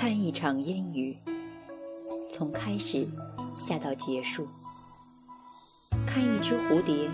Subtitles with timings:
[0.00, 1.14] 看一场烟雨，
[2.32, 3.06] 从开始
[3.54, 4.44] 下到结束；
[6.06, 7.06] 看一只蝴蝶，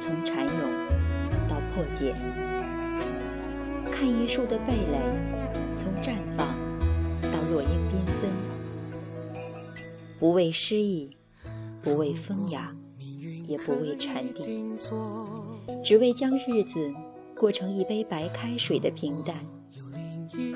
[0.00, 0.68] 从蚕蛹
[1.48, 2.12] 到破茧；
[3.92, 4.98] 看一树的蓓蕾，
[5.76, 6.48] 从绽放
[7.30, 8.32] 到落英缤纷。
[10.18, 11.16] 不为诗意，
[11.84, 12.74] 不为风雅，
[13.46, 14.76] 也不为禅定，
[15.84, 16.92] 只为将日子
[17.36, 19.36] 过成一杯白开水的平淡。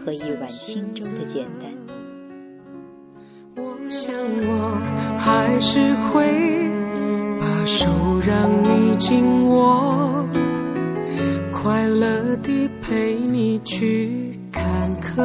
[0.05, 1.71] 和一碗清粥的简单。
[3.57, 4.79] 我想我
[5.19, 6.71] 还是会
[7.39, 7.89] 把手
[8.27, 10.27] 让你紧握，
[11.53, 15.23] 快乐地陪你去看客。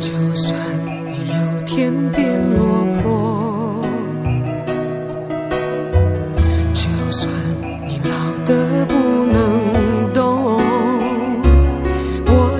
[0.00, 0.56] 就算
[1.08, 3.01] 你有天变落魄，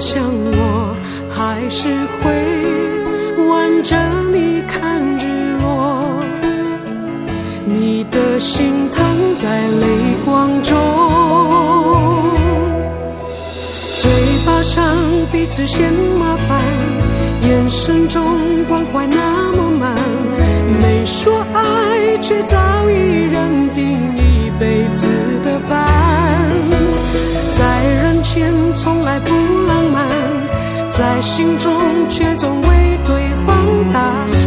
[0.03, 0.97] 想我
[1.31, 2.23] 还是会
[3.49, 3.97] 挽着
[4.33, 5.23] 你看日
[5.63, 6.21] 落。
[7.65, 9.87] 你的心疼在泪
[10.25, 10.77] 光中，
[14.01, 14.11] 嘴
[14.45, 14.85] 巴上
[15.31, 16.61] 彼此嫌麻烦，
[17.49, 18.25] 眼神中
[18.69, 19.97] 关怀那么满，
[20.83, 22.59] 没说爱却早
[22.91, 23.42] 已然。
[28.75, 29.31] 从来不
[29.69, 30.09] 浪漫
[30.91, 31.71] 在心中
[32.09, 34.43] 却总为对方打算。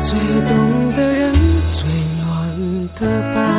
[0.00, 1.32] 最懂的人
[1.70, 1.88] 最
[2.20, 3.55] 暖的伴